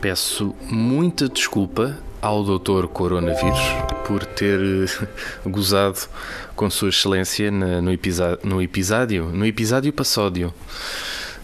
[0.00, 2.86] Peço muita desculpa ao Dr.
[2.86, 3.60] Coronavírus
[4.06, 5.06] por ter eh,
[5.48, 5.98] gozado
[6.54, 7.92] com Sua Excelência no, no
[8.60, 10.52] episódio, no episódio passódio.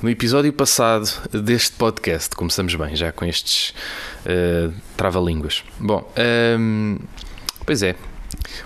[0.03, 3.73] No episódio passado deste podcast, começamos bem, já com estes
[4.27, 5.65] eh, trava-línguas.
[5.79, 6.99] Bom, ehm,
[7.65, 7.95] pois é.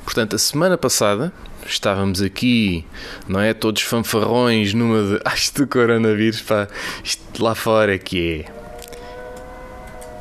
[0.04, 1.32] Portanto, a semana passada
[1.66, 2.84] estávamos aqui,
[3.28, 3.52] não é?
[3.54, 5.20] Todos fanfarrões numa de.
[5.34, 6.68] Isto do coronavírus, pá,
[7.04, 8.55] isto lá fora é que é.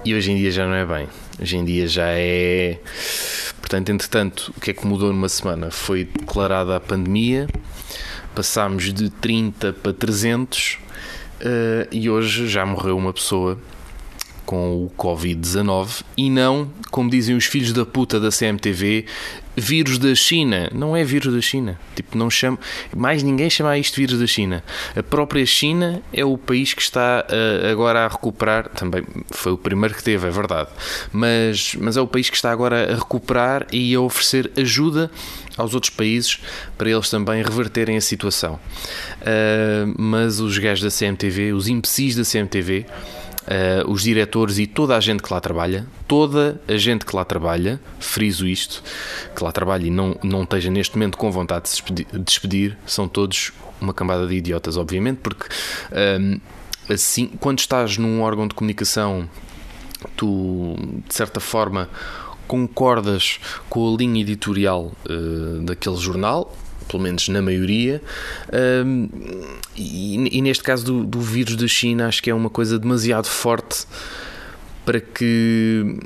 [0.05, 1.07] E hoje em dia já não é bem.
[1.41, 2.77] Hoje em dia já é.
[3.59, 5.71] Portanto, entretanto, o que é que mudou numa semana?
[5.71, 7.47] Foi declarada a pandemia,
[8.35, 10.77] passámos de 30 para 300
[11.41, 13.59] eh, e hoje já morreu uma pessoa
[14.45, 19.05] com o Covid-19 e não, como dizem os filhos da puta da CMTV,
[19.55, 20.69] vírus da China.
[20.73, 21.79] Não é vírus da China.
[21.95, 22.59] Tipo, não chama,
[22.95, 24.63] mais ninguém chama isto vírus da China.
[24.95, 29.57] A própria China é o país que está eh, agora a recuperar, também foi o
[29.57, 30.69] primeiro que teve, é verdade,
[31.11, 35.09] mas, mas é o país que está agora a recuperar e a oferecer ajuda
[35.57, 36.39] aos outros países
[36.77, 38.59] para eles também reverterem a situação.
[39.21, 42.85] Eh, mas os gajos da CMTV, os imbecis da CMTV,
[43.45, 47.23] Uh, os diretores e toda a gente que lá trabalha, toda a gente que lá
[47.23, 48.81] trabalha, friso isto,
[49.35, 52.77] que lá trabalha e não, não esteja neste momento com vontade de se despedir, despedir
[52.87, 55.47] são todos uma cambada de idiotas, obviamente, porque
[56.19, 56.39] um,
[56.91, 59.29] assim, quando estás num órgão de comunicação,
[60.15, 60.75] tu
[61.07, 61.89] de certa forma
[62.47, 66.55] concordas com a linha editorial uh, daquele jornal,
[66.95, 68.01] pelo menos na maioria,
[68.85, 69.09] um,
[69.75, 73.27] e, e, neste caso do, do, vírus da China, acho que é uma coisa demasiado
[73.27, 73.85] forte
[74.85, 75.99] para que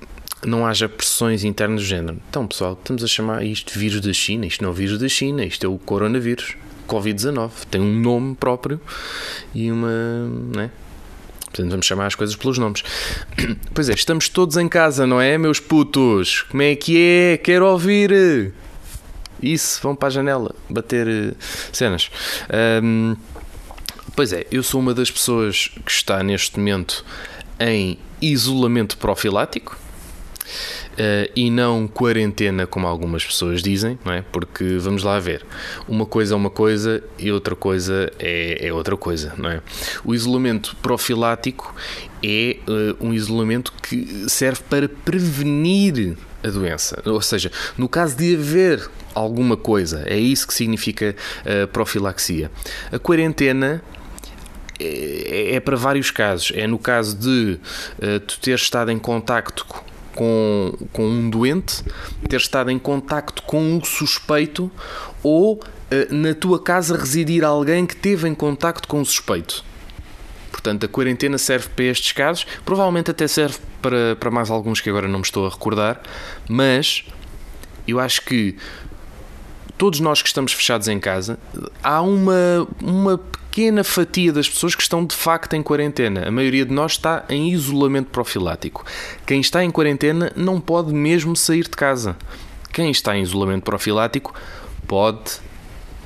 [0.43, 2.19] não haja pressões internas do género.
[2.29, 5.07] Então, pessoal, estamos a chamar isto vírus da China, isto não é o vírus da
[5.07, 6.55] China, isto é o coronavírus,
[6.87, 8.81] Covid-19, tem um nome próprio
[9.53, 10.27] e uma.
[10.55, 10.71] Né?
[11.41, 12.83] Portanto, vamos chamar as coisas pelos nomes.
[13.75, 16.41] Pois é, estamos todos em casa, não é, meus putos?
[16.43, 17.37] Como é que é?
[17.37, 18.53] Quero ouvir!
[19.42, 21.36] Isso, vão para a janela bater uh,
[21.72, 22.10] cenas.
[22.83, 23.16] Um,
[24.16, 27.05] pois é, eu sou uma das pessoas que está neste momento
[27.60, 29.77] em isolamento profilático
[31.00, 34.22] uh, e não quarentena, como algumas pessoas dizem, não é?
[34.22, 35.45] Porque vamos lá ver,
[35.88, 39.61] uma coisa é uma coisa e outra coisa é, é outra coisa, não é?
[40.04, 41.73] O isolamento profilático
[42.23, 48.36] é uh, um isolamento que serve para prevenir a doença, ou seja, no caso de
[48.36, 52.50] haver alguma coisa, é isso que significa uh, profilaxia.
[52.92, 53.83] A quarentena
[54.80, 56.54] é, é, para vários casos.
[56.55, 57.60] É no caso de
[58.02, 59.66] uh, tu ter estado em contacto
[60.16, 61.83] com, com um doente,
[62.27, 64.71] ter estado em contacto com um suspeito
[65.21, 65.61] ou uh,
[66.14, 69.66] na tua casa residir alguém que teve em contacto com o suspeito.
[70.59, 74.89] Portanto, a quarentena serve para estes casos, provavelmente até serve para, para mais alguns que
[74.89, 76.02] agora não me estou a recordar,
[76.49, 77.05] mas
[77.87, 78.58] eu acho que
[79.77, 81.39] todos nós que estamos fechados em casa,
[81.81, 86.27] há uma, uma pequena fatia das pessoas que estão de facto em quarentena.
[86.27, 88.86] A maioria de nós está em isolamento profilático.
[89.26, 92.17] Quem está em quarentena não pode mesmo sair de casa.
[92.73, 94.36] Quem está em isolamento profilático
[94.86, 95.39] pode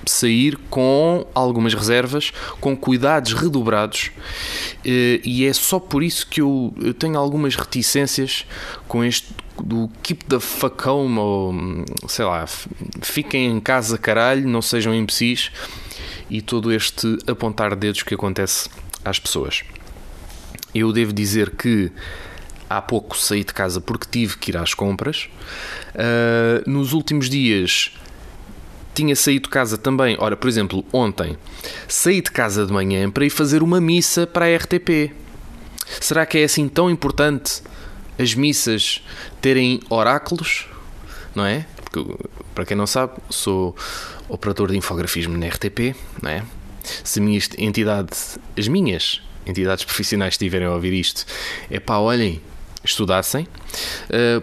[0.05, 4.11] sair com algumas reservas, com cuidados redobrados,
[4.83, 8.45] e é só por isso que eu tenho algumas reticências
[8.87, 11.53] com este do keep the fuck home, ou
[12.07, 12.45] sei lá,
[13.01, 15.51] fiquem em casa caralho, não sejam imbecis,
[16.29, 18.69] e todo este apontar dedos que acontece
[19.05, 19.63] às pessoas.
[20.73, 21.91] Eu devo dizer que
[22.67, 25.29] há pouco saí de casa porque tive que ir às compras.
[25.93, 27.91] Uh, nos últimos dias
[28.93, 30.15] tinha saído de casa também.
[30.19, 31.37] Ora, por exemplo, ontem
[31.87, 35.13] saí de casa de manhã para ir fazer uma missa para a RTP.
[35.99, 37.61] Será que é assim tão importante
[38.17, 39.01] as missas
[39.41, 40.67] terem oráculos?
[41.35, 41.65] Não é?
[41.75, 42.15] Porque,
[42.53, 43.75] para quem não sabe, sou
[44.29, 46.43] operador de infografismo na RTP, não é?
[47.03, 48.09] Se a minha entidade,
[48.57, 51.25] as minhas entidades profissionais estiverem a ouvir isto,
[51.69, 52.41] é pá, olhem,
[52.83, 53.47] estudassem,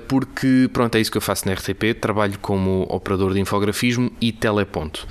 [0.09, 4.33] porque pronto, é isso que eu faço na RTP, trabalho como operador de infografismo e
[4.33, 5.07] teleponto.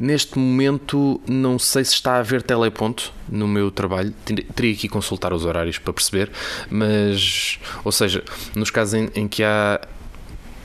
[0.00, 4.12] Neste momento não sei se está a haver teleponto no meu trabalho,
[4.54, 6.30] teria que consultar os horários para perceber,
[6.70, 8.22] mas, ou seja,
[8.54, 9.80] nos casos em, em que há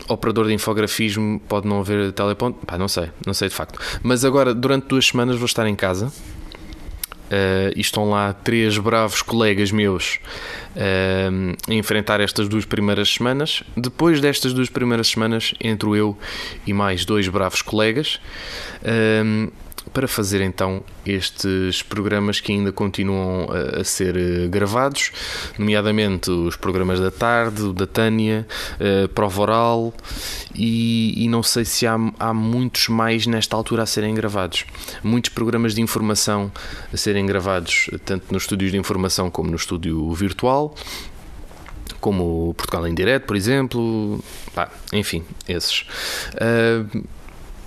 [0.09, 3.79] operador de infografismo pode não haver teleponto, pá, não sei, não sei de facto.
[4.01, 6.11] Mas agora, durante duas semanas vou estar em casa,
[7.27, 10.17] Uh, e estão lá três bravos colegas meus
[10.75, 13.63] uh, a enfrentar estas duas primeiras semanas.
[13.75, 16.17] Depois destas duas primeiras semanas, entro eu
[16.65, 18.19] e mais dois bravos colegas.
[18.81, 19.51] Uh,
[19.93, 25.11] para fazer então estes programas que ainda continuam a, a, ser eh, gravados,
[25.57, 28.47] nomeadamente os programas da tarde, o da Tânia,
[28.79, 29.93] uh, prova oral
[30.53, 34.65] e, e, não sei se há, há muitos mais nesta altura a serem gravados.
[35.03, 36.51] Muitos programas de informação
[36.91, 40.75] a serem gravados, tanto nos estúdios de informação como no estúdio virtual
[41.99, 44.23] como Portugal em Direto, por exemplo,
[44.93, 45.81] enfim, esses.
[46.35, 47.03] Uh,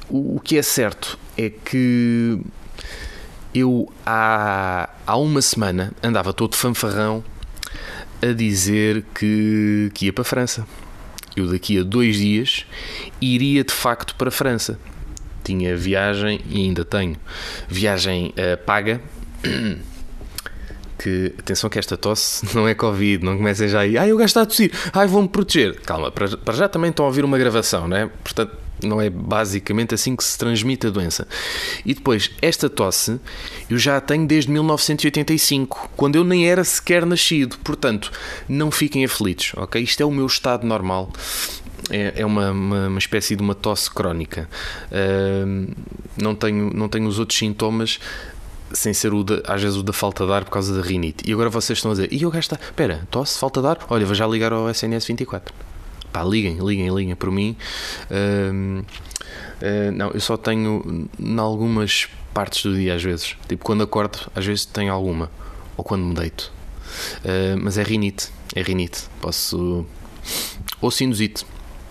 [0.09, 2.39] o, o que é certo é que
[3.55, 7.25] eu há, há uma semana andava todo fanfarrão
[8.23, 10.67] a dizer que, que ia para a França.
[11.37, 12.67] Eu daqui a dois dias
[13.21, 14.79] iria de facto para a França.
[15.43, 17.17] Tinha viagem e ainda tenho
[17.69, 19.01] viagem uh, paga.
[21.03, 24.37] Que, atenção que esta tosse não é Covid, não comecem já aí, ai eu gasto
[24.37, 25.81] a tossir, ai vou-me proteger.
[25.81, 28.11] Calma, para, para já também estão a ouvir uma gravação, né?
[28.23, 31.27] Portanto, não é basicamente assim que se transmite a doença.
[31.85, 33.21] E depois, esta tosse
[33.69, 37.59] eu já a tenho desde 1985, quando eu nem era sequer nascido.
[37.59, 38.11] Portanto,
[38.49, 39.83] não fiquem aflitos, ok?
[39.83, 41.13] Isto é o meu estado normal.
[41.91, 44.49] É, é uma, uma, uma espécie de uma tosse crónica.
[44.91, 45.73] Uh,
[46.21, 47.99] não, tenho, não tenho os outros sintomas
[48.73, 51.29] sem ser o de, às vezes o da falta de ar por causa da rinite.
[51.29, 53.79] E agora vocês estão a dizer, e eu gasto, espera, tosse, falta de ar?
[53.89, 55.70] Olha, vou já ligar ao SNS 24
[56.13, 57.57] pá, liguem, liguem, liguem por mim.
[58.11, 63.37] Uh, uh, não, eu só tenho em algumas partes do dia, às vezes.
[63.49, 65.31] Tipo, quando acordo, às vezes tenho alguma.
[65.77, 66.53] Ou quando me deito.
[67.25, 68.29] Uh, mas é rinite.
[68.55, 69.05] É rinite.
[69.21, 69.87] Posso.
[70.81, 71.45] Ou sinusite.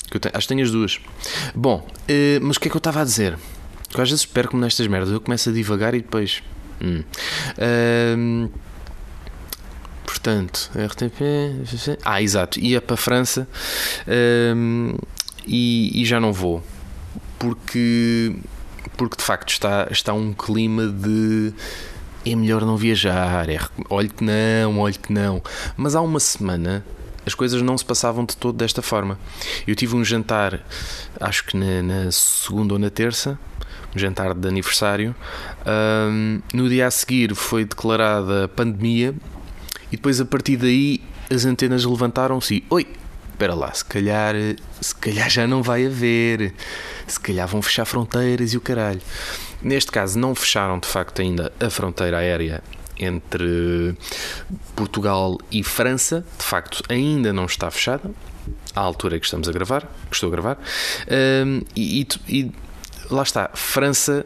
[0.09, 0.99] Que tenho, acho que tenho as duas.
[1.55, 3.37] Bom, uh, mas o que é que eu estava a dizer?
[3.87, 5.11] Porque às vezes perco-me nestas merdas.
[5.11, 6.43] Eu começo a divagar e depois.
[6.81, 7.03] Hum.
[10.21, 11.97] Portanto, RTP.
[12.03, 13.47] Ah, exato, ia para a França
[14.53, 14.93] um,
[15.47, 16.61] e, e, já não vou
[17.39, 18.35] porque,
[18.97, 21.53] porque de facto está, está um clima de
[22.25, 23.57] é melhor não viajar, é,
[23.89, 25.41] olhe que não, olhe que não.
[25.77, 26.83] Mas há uma semana
[27.25, 29.17] as coisas não se passavam de todo desta forma.
[29.65, 30.59] Eu tive um jantar,
[31.17, 33.39] acho que na, na segunda ou na terça,
[33.95, 35.15] um jantar de aniversário.
[35.65, 39.15] Um, no dia a seguir foi declarada pandemia
[39.91, 42.87] e depois a partir daí as antenas levantaram-se oi,
[43.31, 44.35] espera lá, se calhar,
[44.81, 46.53] se calhar já não vai haver,
[47.07, 49.01] se calhar vão fechar fronteiras e o caralho.
[49.61, 52.61] Neste caso não fecharam de facto ainda a fronteira aérea
[52.97, 53.95] entre
[54.75, 58.11] Portugal e França, de facto ainda não está fechada,
[58.75, 60.57] à altura que estamos a gravar, que estou a gravar,
[61.45, 62.51] um, e, e, e
[63.09, 64.25] lá está, França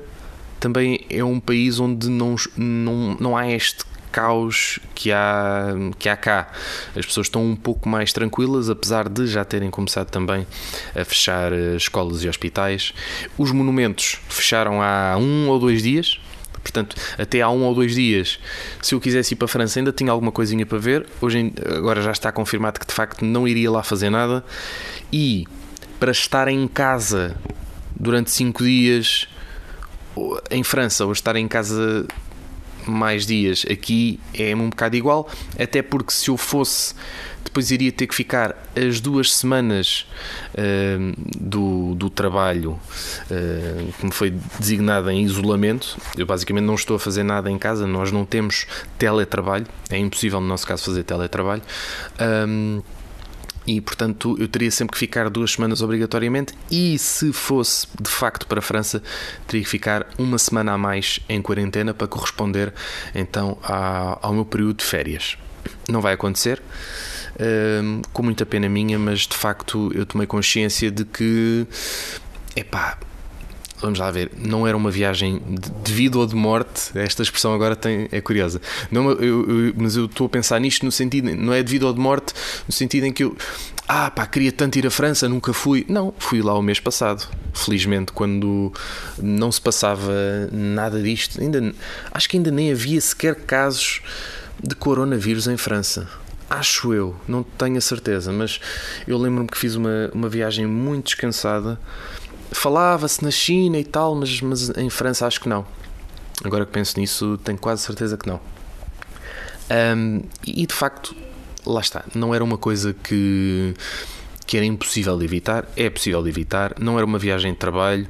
[0.60, 6.16] também é um país onde não, não, não há este caos que há, que há
[6.16, 6.52] cá.
[6.96, 10.46] As pessoas estão um pouco mais tranquilas, apesar de já terem começado também
[10.96, 12.94] a fechar eh, escolas e hospitais.
[13.38, 16.20] Os monumentos fecharam há um ou dois dias.
[16.62, 18.40] Portanto, até há um ou dois dias,
[18.82, 21.06] se eu quisesse ir para a França, ainda tinha alguma coisinha para ver.
[21.20, 24.46] Hoje, agora já está confirmado que de facto não iria lá fazer nada.
[25.12, 25.46] E
[26.00, 27.36] para estar em casa
[28.00, 29.28] durante cinco dias
[30.50, 32.06] em França ou estar em casa
[32.86, 33.66] mais dias.
[33.70, 36.94] Aqui é um bocado igual, até porque se eu fosse,
[37.44, 40.08] depois iria ter que ficar as duas semanas
[40.54, 42.80] uh, do, do trabalho
[43.30, 45.98] uh, que me foi designado em isolamento.
[46.18, 48.66] Eu basicamente não estou a fazer nada em casa, nós não temos
[48.98, 51.62] teletrabalho, é impossível no nosso caso fazer teletrabalho.
[52.48, 52.82] Um,
[53.66, 56.54] e portanto eu teria sempre que ficar duas semanas obrigatoriamente.
[56.70, 59.02] E se fosse de facto para a França
[59.48, 62.74] teria que ficar uma semana a mais em quarentena para corresponder
[63.14, 65.38] então ao meu período de férias.
[65.88, 66.62] Não vai acontecer
[67.84, 71.66] hum, com muita pena minha mas de facto eu tomei consciência de que
[72.56, 72.98] epá,
[73.84, 75.42] vamos lá ver, não era uma viagem
[75.84, 79.98] de vida ou de morte, esta expressão agora tem, é curiosa, não, eu, eu, mas
[79.98, 82.34] eu estou a pensar nisto no sentido, não é de vida ou de morte,
[82.66, 83.36] no sentido em que eu,
[83.86, 87.28] ah pá, queria tanto ir à França, nunca fui, não, fui lá o mês passado,
[87.54, 88.72] felizmente, quando
[89.22, 90.14] não se passava
[90.50, 91.74] nada disto, ainda,
[92.10, 94.02] acho que ainda nem havia sequer casos
[94.64, 96.08] de coronavírus em França.
[96.50, 98.60] Acho eu, não tenho a certeza, mas
[99.08, 101.80] eu lembro-me que fiz uma, uma viagem muito descansada
[102.54, 105.66] falava-se na China e tal, mas, mas em França acho que não.
[106.44, 108.40] Agora que penso nisso, tenho quase certeza que não.
[109.96, 111.16] Um, e de facto,
[111.66, 113.74] lá está, não era uma coisa que,
[114.46, 118.08] que era impossível de evitar, é possível de evitar, não era uma viagem de trabalho.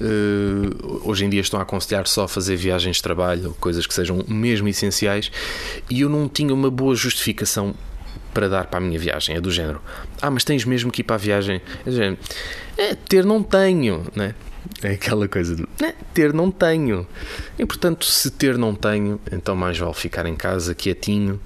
[0.00, 4.24] Uh, hoje em dia estão a aconselhar só fazer viagens de trabalho, coisas que sejam
[4.28, 5.30] mesmo essenciais,
[5.90, 7.74] e eu não tinha uma boa justificação
[8.36, 9.34] para dar para a minha viagem.
[9.34, 9.80] É do género:
[10.20, 11.62] Ah, mas tens mesmo que ir para a viagem?
[11.86, 12.18] É do género:
[12.76, 14.34] É, ter não tenho, né?
[14.82, 17.06] É aquela coisa de né, ter não tenho.
[17.58, 21.40] E portanto, se ter não tenho, então mais vale ficar em casa quietinho.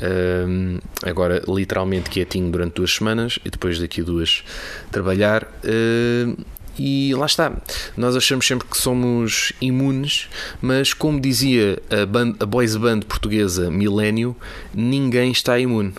[0.00, 4.42] Um, agora, literalmente quietinho durante duas semanas e depois daqui a duas
[4.90, 5.46] trabalhar.
[5.64, 6.36] Um,
[6.78, 7.52] e lá está,
[7.94, 10.30] nós achamos sempre que somos imunes,
[10.62, 14.34] mas como dizia a, band, a boys band portuguesa Milênio,
[14.72, 15.92] ninguém está imune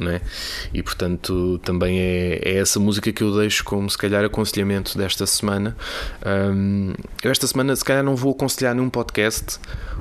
[0.00, 0.20] não é?
[0.72, 5.26] E portanto também é, é, essa música que eu deixo como se calhar aconselhamento desta
[5.26, 5.76] semana.
[6.24, 6.92] Um,
[7.22, 9.58] eu esta semana se calhar não vou aconselhar nenhum podcast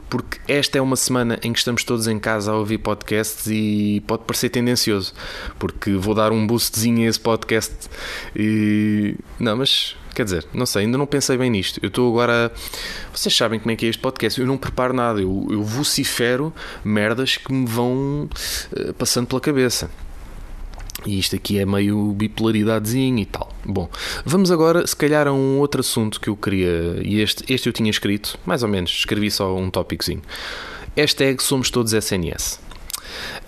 [0.09, 4.03] porque esta é uma semana em que estamos todos em casa a ouvir podcasts e
[4.07, 5.13] pode parecer tendencioso,
[5.59, 7.73] porque vou dar um boostzinho a esse podcast
[8.35, 11.79] e não, mas Quer dizer, não sei, ainda não pensei bem nisto.
[11.81, 12.51] Eu estou agora.
[13.13, 14.39] Vocês sabem como é que é este podcast.
[14.39, 15.21] Eu não preparo nada.
[15.21, 18.29] Eu, eu vocifero merdas que me vão
[18.71, 19.89] uh, passando pela cabeça.
[21.05, 23.53] E isto aqui é meio bipolaridadezinho e tal.
[23.65, 23.89] Bom,
[24.25, 26.99] vamos agora, se calhar, a um outro assunto que eu queria.
[27.01, 30.21] E este, este eu tinha escrito, mais ou menos, escrevi só um tópicozinho.
[30.95, 32.59] Hashtag Somos Todos SNS.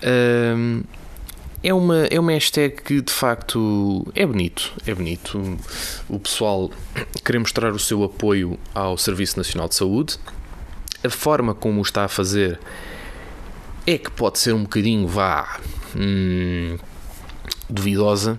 [0.02, 0.82] Um,
[1.62, 5.58] é uma, é uma hashtag que de facto é bonito, é bonito.
[6.08, 6.70] O pessoal
[7.24, 10.18] querer mostrar o seu apoio ao Serviço Nacional de Saúde.
[11.04, 12.58] A forma como o está a fazer
[13.86, 15.60] é que pode ser um bocadinho, vá,
[15.96, 16.78] hum,
[17.70, 18.38] duvidosa.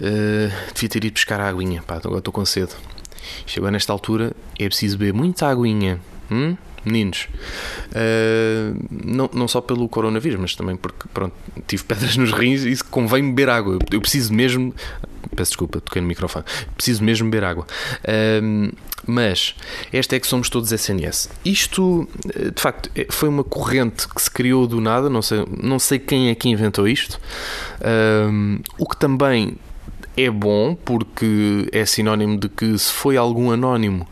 [0.00, 2.72] Uh, devia ter ido pescar a aguinha, pá, agora estou com sede.
[3.46, 6.00] Chegou nesta altura, é preciso beber muita aguinha.
[6.30, 6.56] Hum?
[6.84, 7.28] Meninos.
[7.90, 11.34] Uh, não, não só pelo coronavírus, mas também porque pronto,
[11.66, 13.78] tive pedras nos rins e isso convém beber água.
[13.90, 14.74] Eu preciso mesmo.
[15.34, 16.44] Peço desculpa, toquei no microfone.
[16.76, 17.66] Preciso mesmo beber água.
[18.04, 18.72] Uh,
[19.06, 19.54] mas
[19.92, 21.28] esta é que somos todos SNS.
[21.44, 25.10] Isto, de facto, é, foi uma corrente que se criou do nada.
[25.10, 27.20] Não sei, não sei quem é que inventou isto.
[27.80, 29.56] Uh, o que também
[30.16, 34.06] é bom porque é sinónimo de que se foi algum anónimo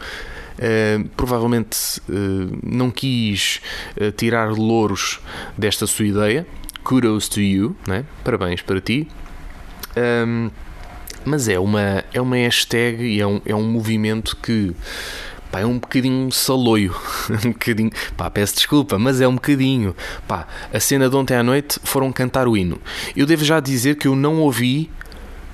[0.59, 3.61] Uh, provavelmente uh, não quis
[4.01, 5.21] uh, tirar louros
[5.57, 6.47] desta sua ideia.
[6.85, 8.05] Kudos to you, né?
[8.25, 9.09] parabéns para ti.
[9.97, 10.51] Um,
[11.25, 14.75] mas é uma, é uma hashtag e é um, é um movimento que
[15.51, 16.95] pá, é um bocadinho saloio.
[17.47, 19.95] um bocadinho, pá, peço desculpa, mas é um bocadinho.
[20.27, 22.81] Pá, a cena de ontem à noite foram cantar o hino.
[23.15, 24.91] Eu devo já dizer que eu não ouvi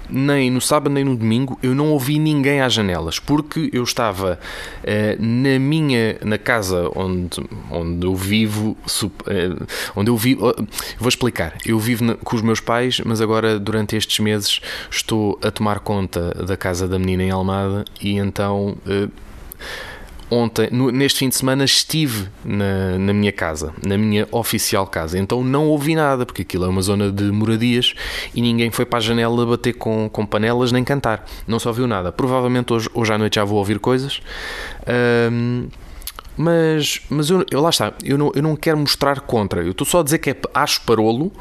[0.09, 4.39] nem no sábado nem no domingo eu não ouvi ninguém às janelas porque eu estava
[4.83, 11.09] uh, na minha na casa onde onde eu vivo uh, onde eu vivo uh, vou
[11.09, 11.57] explicar.
[11.65, 14.61] Eu vivo na, com os meus pais mas agora durante estes meses
[14.91, 18.77] estou a tomar conta da casa da menina em Almada e então
[20.31, 25.19] ontem, no, neste fim de semana, estive na, na minha casa, na minha oficial casa.
[25.19, 27.95] Então não ouvi nada, porque aquilo é uma zona de moradias
[28.35, 31.27] e ninguém foi para a janela bater com, com panelas nem cantar.
[31.47, 32.13] Não se ouviu nada.
[32.13, 34.21] Provavelmente hoje, hoje à noite já vou ouvir coisas.
[35.33, 35.69] Um,
[36.37, 39.63] mas, mas eu, eu, lá está, eu não, eu não quero mostrar contra.
[39.63, 41.33] Eu estou só a dizer que é, acho parolo,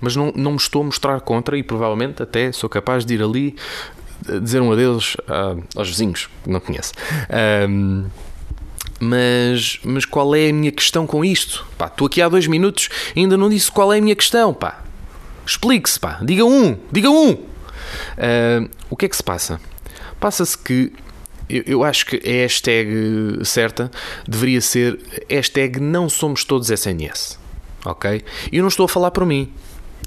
[0.00, 3.22] mas não, não me estou a mostrar contra e provavelmente até sou capaz de ir
[3.22, 3.54] ali
[4.42, 6.92] dizer um adeus uh, aos vizinhos que não conheço.
[7.68, 8.06] Um,
[9.00, 11.66] mas, mas qual é a minha questão com isto?
[11.76, 14.52] Pá, estou aqui há dois minutos e ainda não disse qual é a minha questão,
[14.52, 14.82] pá.
[15.46, 16.18] Explique-se, pá.
[16.22, 17.32] Diga um, diga um.
[17.32, 19.60] Uh, o que é que se passa?
[20.20, 20.92] Passa-se que
[21.48, 23.90] eu, eu, acho que a hashtag certa
[24.26, 27.38] deveria ser hashtag não somos todos SNS.
[27.84, 28.22] Ok?
[28.52, 29.50] E eu não estou a falar por mim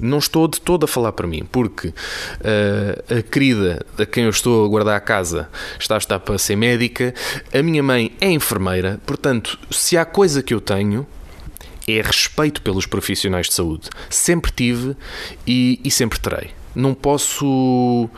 [0.01, 4.29] não estou de todo a falar para mim, porque uh, a querida a quem eu
[4.29, 7.13] estou a guardar a casa está a estar para ser médica,
[7.53, 11.05] a minha mãe é enfermeira, portanto, se há coisa que eu tenho
[11.87, 13.89] é respeito pelos profissionais de saúde.
[14.09, 14.95] Sempre tive
[15.45, 16.51] e, e sempre terei.
[16.75, 18.09] Não posso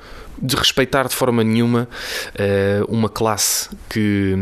[0.42, 1.88] de respeitar de forma nenhuma
[2.36, 4.36] uh, uma classe que,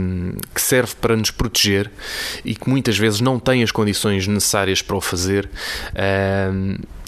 [0.53, 1.91] que, serve para nos proteger
[2.43, 5.49] e que muitas vezes não tem as condições necessárias para o fazer.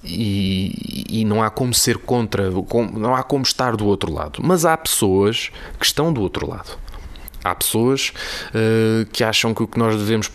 [0.05, 2.49] E, e, não há como ser contra,
[2.93, 4.41] não há como estar do outro lado.
[4.43, 6.77] Mas há pessoas que estão do outro lado.
[7.41, 8.11] Há pessoas
[8.49, 10.29] uh, que acham que o que nós devemos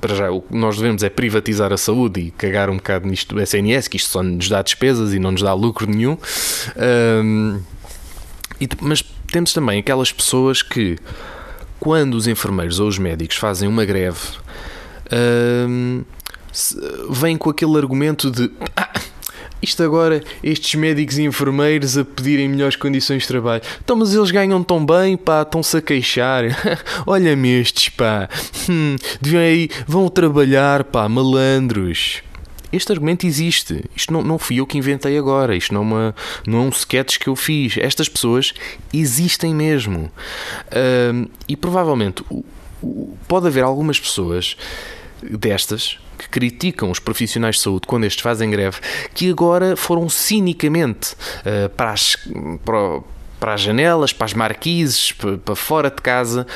[0.00, 3.34] para já, o que nós devemos é privatizar a saúde e cagar um bocado nisto
[3.34, 6.18] do SNS, que isto só nos dá despesas e não nos dá lucro nenhum.
[6.76, 7.60] Um,
[8.60, 9.02] e, mas
[9.32, 10.98] temos também aquelas pessoas que,
[11.78, 14.20] quando os enfermeiros ou os médicos fazem uma greve,
[17.08, 18.50] vêm com aquele argumento de.
[18.76, 18.90] Ah,
[19.62, 23.62] isto agora, estes médicos e enfermeiros a pedirem melhores condições de trabalho.
[23.84, 26.44] Então, mas eles ganham tão bem, pá, estão-se a queixar.
[27.06, 28.28] Olha-me estes, pá.
[28.68, 32.22] Hum, deviam aí, vão trabalhar, pá, malandros.
[32.72, 33.84] Este argumento existe.
[33.94, 35.54] Isto não, não fui eu que inventei agora.
[35.54, 36.14] Isto não é, uma,
[36.46, 37.76] não é um sketch que eu fiz.
[37.76, 38.54] Estas pessoas
[38.94, 40.10] existem mesmo.
[40.68, 42.24] Uh, e provavelmente
[43.28, 44.56] pode haver algumas pessoas
[45.22, 48.78] destas que criticam os profissionais de saúde quando estes fazem greve,
[49.14, 52.16] que agora foram cinicamente uh, para, as,
[52.64, 53.00] para,
[53.38, 56.46] para as janelas, para as marquises, para fora de casa,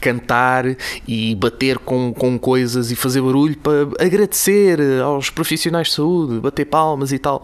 [0.00, 0.64] cantar
[1.06, 6.64] e bater com, com coisas e fazer barulho para agradecer aos profissionais de saúde, bater
[6.64, 7.40] palmas e tal.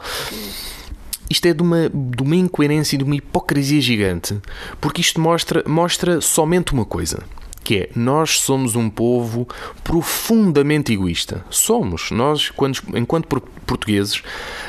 [1.30, 4.40] Isto é de uma, de uma incoerência e de uma hipocrisia gigante,
[4.80, 7.22] porque isto mostra, mostra somente uma coisa
[7.68, 9.46] que é nós somos um povo
[9.84, 11.44] profundamente egoísta.
[11.50, 13.26] Somos, nós, quando, enquanto
[13.66, 14.22] portugueses,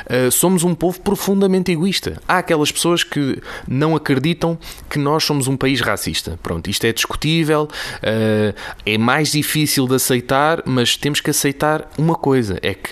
[0.04, 2.20] uh, somos um povo profundamente egoísta.
[2.28, 4.58] Há aquelas pessoas que não acreditam
[4.90, 6.38] que nós somos um país racista.
[6.42, 8.54] Pronto, isto é discutível, uh,
[8.84, 12.90] é mais difícil de aceitar, mas temos que aceitar uma coisa: é que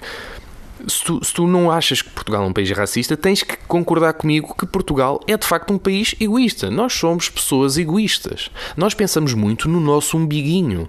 [0.86, 4.12] se tu, se tu não achas que Portugal é um país racista, tens que concordar
[4.12, 6.70] comigo que Portugal é de facto um país egoísta.
[6.70, 8.50] Nós somos pessoas egoístas.
[8.76, 10.88] Nós pensamos muito no nosso umbiguinho.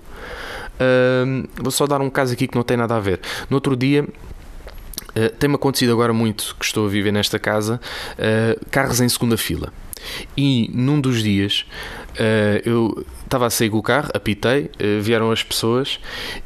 [0.75, 3.19] Uh, vou só dar um caso aqui que não tem nada a ver.
[3.49, 4.05] No outro dia.
[5.09, 7.81] Uh, tem-me acontecido agora muito que estou a viver nesta casa
[8.13, 9.73] uh, carros em segunda fila
[10.37, 11.65] e num dos dias
[12.11, 14.69] uh, eu estava a sair com o carro, apitei,
[15.01, 15.99] vieram as pessoas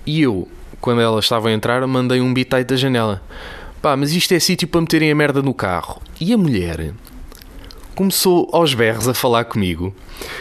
[0.05, 0.47] e eu
[0.83, 3.23] quando elas estavam a entrar, mandei um bitite da janela.
[3.81, 6.01] Pá, mas isto é sítio para meterem a merda no carro.
[6.19, 6.93] E a mulher
[7.95, 9.95] começou aos berros a falar comigo.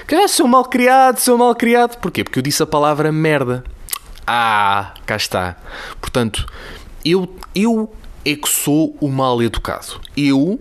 [0.04, 1.96] Que ah, sou mal criado, sou mal criado.
[1.98, 2.24] Porquê?
[2.24, 3.62] Porque eu disse a palavra merda.
[4.26, 5.56] Ah, cá está.
[6.00, 6.44] Portanto,
[7.04, 7.94] eu, eu
[8.24, 10.00] é que sou o mal educado.
[10.16, 10.60] Eu,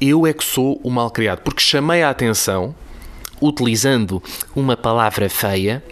[0.00, 1.40] eu é que sou o mal criado.
[1.40, 2.72] Porque chamei a atenção,
[3.46, 4.22] utilizando
[4.54, 5.82] uma palavra feia,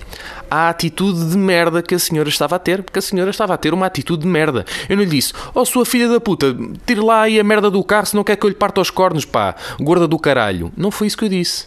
[0.50, 3.56] à atitude de merda que a senhora estava a ter, porque a senhora estava a
[3.56, 4.64] ter uma atitude de merda.
[4.88, 6.56] Eu não lhe disse, oh sua filha da puta,
[6.87, 8.90] tire lá aí a merda do carro se não quer que eu lhe parta os
[8.90, 10.73] cornos, pá, gorda do caralho.
[10.76, 11.66] Não foi isso que eu disse.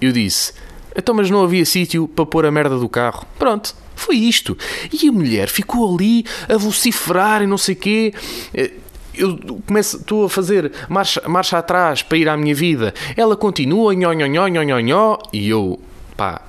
[0.00, 0.52] Eu disse,
[0.96, 3.26] então mas não havia sítio para pôr a merda do carro.
[3.38, 4.56] Pronto, foi isto.
[4.92, 8.14] E a mulher ficou ali a vociferar e não sei quê
[8.54, 8.72] eh,
[9.18, 12.94] eu começo, estou a fazer marcha, marcha atrás para ir à minha vida.
[13.16, 15.80] Ela continua, nhó, nhó, nhó, nhó, nhó, e eu,
[16.16, 16.42] pá,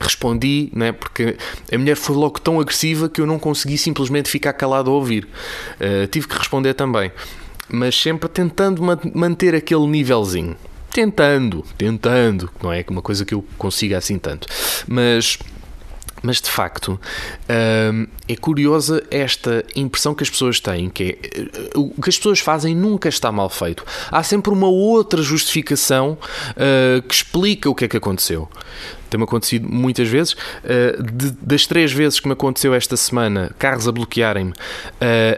[0.00, 1.36] respondi, né, porque
[1.72, 5.26] a mulher foi logo tão agressiva que eu não consegui simplesmente ficar calado a ouvir.
[5.80, 7.10] Uh, tive que responder também,
[7.68, 8.82] mas sempre tentando
[9.14, 10.56] manter aquele nívelzinho.
[10.92, 14.46] Tentando, tentando, não é uma coisa que eu consiga assim tanto.
[14.86, 15.38] Mas
[16.22, 16.98] mas de facto
[17.92, 22.16] hum, é curiosa esta impressão que as pessoas têm, que é eh, o que as
[22.16, 23.84] pessoas fazem nunca está mal feito.
[24.10, 26.18] Há sempre uma outra justificação
[26.52, 28.48] uh, que explica o que é que aconteceu.
[29.08, 30.34] Tem-me acontecido muitas vezes.
[31.12, 34.52] De, das três vezes que me aconteceu esta semana, carros a bloquearem-me,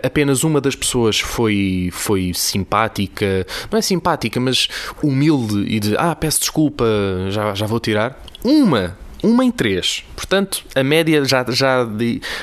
[0.03, 4.69] apenas uma das pessoas foi, foi simpática, não é simpática, mas
[5.03, 6.85] humilde e de ah, peço desculpa,
[7.29, 8.19] já, já vou tirar.
[8.43, 10.05] Uma uma em três.
[10.15, 11.87] Portanto, a média já, já,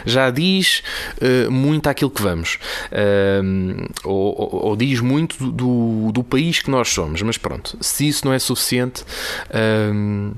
[0.05, 0.83] já diz
[1.21, 2.57] uh, muito aquilo que vamos.
[2.91, 7.21] Uh, ou, ou, diz muito do, do país que nós somos.
[7.21, 9.03] Mas pronto, se isso não é suficiente.
[9.49, 10.35] Uh,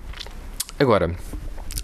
[0.80, 1.16] agora.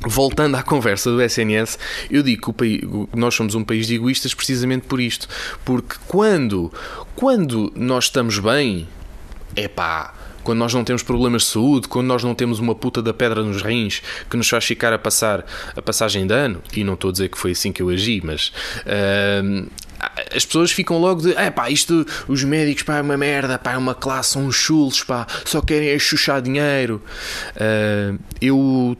[0.05, 1.79] Voltando à conversa do SNS,
[2.11, 2.81] eu digo que país,
[3.15, 5.29] nós somos um país de egoístas precisamente por isto.
[5.63, 6.69] Porque quando,
[7.15, 8.85] quando nós estamos bem,
[9.55, 10.13] é pá
[10.43, 13.43] quando nós não temos problemas de saúde, quando nós não temos uma puta da pedra
[13.43, 17.09] nos rins que nos faz ficar a passar a passagem de ano, e não estou
[17.09, 18.51] a dizer que foi assim que eu agi, mas
[18.85, 19.69] uh,
[20.35, 23.73] as pessoas ficam logo de é pá, isto, os médicos pá, é uma merda, pá,
[23.73, 27.01] é uma classe, são uns chulos, pá, só querem é chuchar dinheiro.
[27.55, 28.97] Uh, eu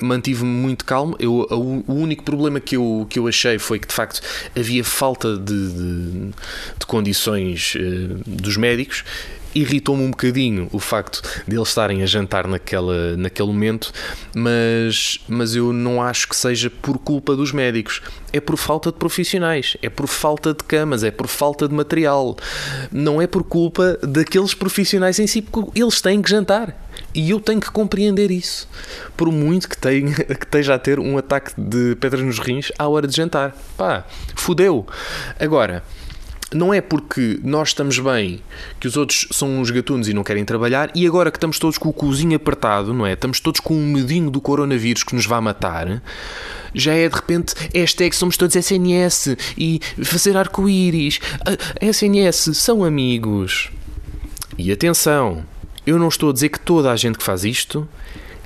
[0.00, 1.16] mantive-me muito calmo.
[1.18, 1.46] Eu,
[1.86, 4.20] o único problema que eu, que eu achei foi que de facto
[4.56, 6.30] havia falta de, de,
[6.78, 9.04] de condições uh, dos médicos
[9.54, 13.92] irritou-me um bocadinho o facto de eles estarem a jantar naquela, naquele momento,
[14.34, 18.02] mas, mas eu não acho que seja por culpa dos médicos.
[18.32, 22.36] É por falta de profissionais, é por falta de camas, é por falta de material.
[22.90, 26.78] Não é por culpa daqueles profissionais em si, porque eles têm que jantar.
[27.14, 28.68] E eu tenho que compreender isso.
[29.16, 32.88] Por muito que, tenha, que esteja a ter um ataque de pedras nos rins à
[32.88, 33.54] hora de jantar.
[33.76, 34.86] Pá, fudeu.
[35.38, 35.82] Agora
[36.54, 38.40] não é porque nós estamos bem
[38.80, 41.78] que os outros são uns gatunos e não querem trabalhar e agora que estamos todos
[41.78, 43.12] com o cozinho apertado, não é?
[43.12, 46.02] Estamos todos com um medinho do coronavírus que nos vai matar.
[46.74, 51.20] Já é de repente hashtag somos todos SNS e fazer arco-íris.
[51.80, 53.70] SNS são amigos.
[54.56, 55.44] E atenção,
[55.86, 57.88] eu não estou a dizer que toda a gente que faz isto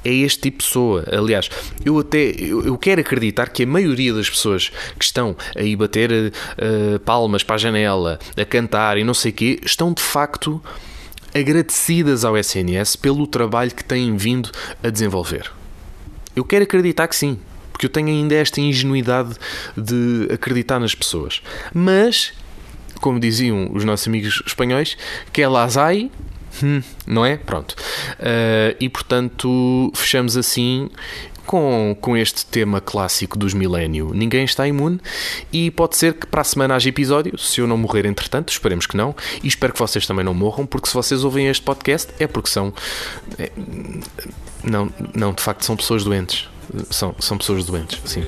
[0.06, 1.04] é este tipo de pessoa.
[1.10, 1.50] Aliás,
[1.84, 6.98] eu até eu, quero acreditar que a maioria das pessoas que estão aí bater uh,
[7.00, 10.62] palmas para a janela, a cantar e não sei o quê, estão de facto
[11.34, 14.50] agradecidas ao SNS pelo trabalho que têm vindo
[14.82, 15.50] a desenvolver.
[16.34, 17.38] Eu quero acreditar que sim,
[17.72, 19.34] porque eu tenho ainda esta ingenuidade
[19.76, 21.42] de acreditar nas pessoas.
[21.74, 22.32] Mas,
[23.00, 24.96] como diziam os nossos amigos espanhóis,
[25.32, 26.10] que é las hay,
[26.62, 27.36] hum, não é?
[27.36, 27.72] Pronto.
[28.18, 30.90] Uh, e portanto, fechamos assim
[31.46, 34.12] com, com este tema clássico dos milénio.
[34.12, 35.00] Ninguém está imune
[35.52, 38.86] e pode ser que para a semana haja episódio, se eu não morrer entretanto, esperemos
[38.86, 42.12] que não, e espero que vocês também não morram, porque se vocês ouvem este podcast
[42.18, 42.74] é porque são.
[43.38, 43.50] É,
[44.64, 46.48] não, não, de facto são pessoas doentes.
[46.90, 48.24] São, são pessoas doentes, sim.